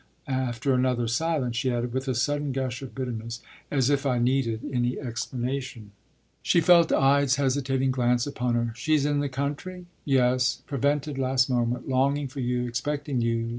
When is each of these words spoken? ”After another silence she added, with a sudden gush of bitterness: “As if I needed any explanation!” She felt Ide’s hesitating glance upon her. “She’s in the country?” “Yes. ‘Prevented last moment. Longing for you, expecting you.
”After 0.47 0.73
another 0.73 1.07
silence 1.07 1.57
she 1.57 1.71
added, 1.71 1.93
with 1.93 2.07
a 2.07 2.15
sudden 2.15 2.51
gush 2.53 2.81
of 2.81 2.95
bitterness: 2.95 3.39
“As 3.69 3.91
if 3.91 4.03
I 4.03 4.17
needed 4.17 4.61
any 4.73 4.99
explanation!” 4.99 5.91
She 6.41 6.59
felt 6.59 6.91
Ide’s 6.91 7.35
hesitating 7.35 7.91
glance 7.91 8.25
upon 8.25 8.55
her. 8.55 8.73
“She’s 8.75 9.05
in 9.05 9.19
the 9.19 9.29
country?” 9.29 9.85
“Yes. 10.03 10.63
‘Prevented 10.65 11.19
last 11.19 11.51
moment. 11.51 11.87
Longing 11.87 12.27
for 12.27 12.39
you, 12.39 12.65
expecting 12.65 13.21
you. 13.21 13.49